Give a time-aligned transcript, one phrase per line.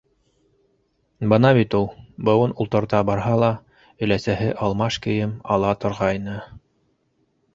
[1.33, 1.83] Бына бит ул:
[2.29, 3.51] быуын ултырта барһа ла
[4.07, 6.39] өләсәһе алмаш кейем ала торғайны.